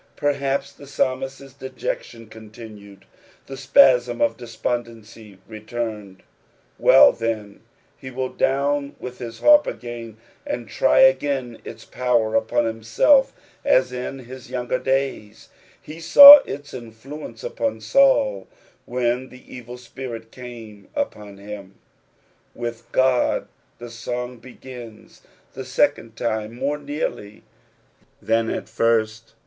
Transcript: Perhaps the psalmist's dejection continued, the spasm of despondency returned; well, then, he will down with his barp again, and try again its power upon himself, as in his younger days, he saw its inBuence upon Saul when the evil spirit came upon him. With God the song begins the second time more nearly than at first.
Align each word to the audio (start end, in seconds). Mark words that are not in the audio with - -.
Perhaps 0.15 0.73
the 0.73 0.87
psalmist's 0.87 1.53
dejection 1.53 2.25
continued, 2.25 3.05
the 3.45 3.55
spasm 3.55 4.19
of 4.19 4.35
despondency 4.35 5.37
returned; 5.47 6.23
well, 6.79 7.11
then, 7.11 7.59
he 7.99 8.09
will 8.09 8.29
down 8.33 8.95
with 8.99 9.19
his 9.19 9.41
barp 9.41 9.67
again, 9.67 10.17
and 10.43 10.67
try 10.67 11.01
again 11.01 11.59
its 11.63 11.85
power 11.85 12.33
upon 12.33 12.65
himself, 12.65 13.31
as 13.63 13.91
in 13.93 14.17
his 14.17 14.49
younger 14.49 14.79
days, 14.79 15.49
he 15.79 15.99
saw 15.99 16.37
its 16.45 16.71
inBuence 16.73 17.43
upon 17.43 17.79
Saul 17.79 18.47
when 18.87 19.29
the 19.29 19.45
evil 19.55 19.77
spirit 19.77 20.31
came 20.31 20.87
upon 20.95 21.37
him. 21.37 21.75
With 22.55 22.91
God 22.91 23.47
the 23.77 23.91
song 23.91 24.39
begins 24.39 25.21
the 25.53 25.63
second 25.63 26.15
time 26.15 26.55
more 26.55 26.79
nearly 26.79 27.43
than 28.19 28.49
at 28.49 28.67
first. 28.67 29.33